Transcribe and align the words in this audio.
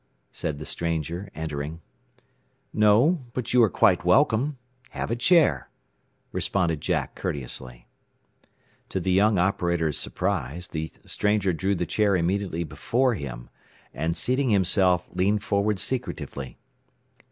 said 0.31 0.57
the 0.57 0.65
stranger, 0.65 1.29
entering. 1.35 1.79
"No; 2.73 3.23
but 3.33 3.53
you 3.53 3.61
are 3.61 3.69
quite 3.69 4.03
welcome. 4.03 4.57
Have 4.89 5.11
a 5.11 5.15
chair," 5.15 5.69
responded 6.31 6.81
Jack 6.81 7.13
courteously. 7.13 7.85
To 8.89 8.99
the 8.99 9.11
young 9.11 9.37
operator's 9.37 9.99
surprise, 9.99 10.69
the 10.69 10.91
stranger 11.05 11.53
drew 11.53 11.75
the 11.75 11.85
chair 11.85 12.15
immediately 12.15 12.63
before 12.63 13.13
him, 13.13 13.51
and 13.93 14.17
seating 14.17 14.49
himself, 14.49 15.07
leaned 15.13 15.43
forward 15.43 15.77
secretively. 15.77 16.57